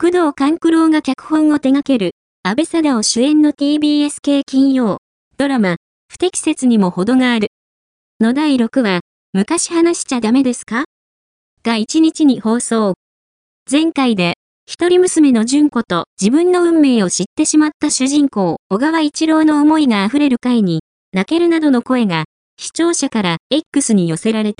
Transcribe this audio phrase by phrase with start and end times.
[0.00, 2.12] 工藤勘九郎が脚本を手掛ける、
[2.44, 4.98] 安倍貞夫主演の TBS 系金曜、
[5.38, 5.74] ドラマ、
[6.08, 7.48] 不適切にも程がある。
[8.20, 9.00] の第6話、
[9.32, 10.84] 昔話しちゃダメですか？
[11.64, 12.94] が1日に放送。
[13.68, 14.34] 前回で、
[14.66, 20.78] 一人娘の純子と自分の運命を知ってしまった主人公、小川一郎の思いが溢れる回に、
[21.12, 22.26] 泣けるなどの声が、
[22.56, 24.56] 視聴者から X に寄せられた。